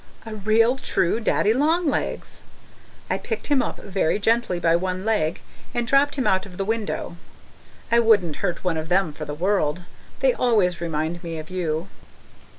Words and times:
A 0.25 0.33
real 0.33 0.77
true 0.77 1.19
Daddy 1.19 1.53
Long 1.53 1.87
Legs! 1.87 2.41
I 3.07 3.19
picked 3.19 3.45
him 3.53 3.61
up 3.61 3.77
very 3.77 4.17
gently 4.17 4.59
by 4.59 4.75
one 4.75 5.05
leg, 5.05 5.41
and 5.75 5.85
dropped 5.85 6.15
him 6.15 6.25
out 6.25 6.47
of 6.47 6.57
the 6.57 6.65
window. 6.65 7.17
I 7.91 7.99
wouldn't 7.99 8.37
hurt 8.37 8.63
one 8.63 8.77
of 8.77 8.89
them 8.89 9.13
for 9.13 9.25
the 9.25 9.35
world. 9.35 9.83
They 10.21 10.33
always 10.33 10.81
remind 10.81 11.23
me 11.23 11.37
of 11.37 11.51
you. 11.51 11.87